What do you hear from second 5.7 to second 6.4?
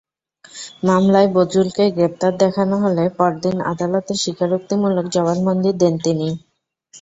দেন তিনি।